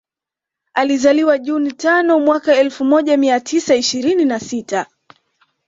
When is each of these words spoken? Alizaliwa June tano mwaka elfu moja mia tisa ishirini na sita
Alizaliwa 0.73 1.37
June 1.37 1.71
tano 1.71 2.19
mwaka 2.19 2.55
elfu 2.55 2.85
moja 2.85 3.17
mia 3.17 3.39
tisa 3.39 3.75
ishirini 3.75 4.25
na 4.25 4.39
sita 4.39 4.87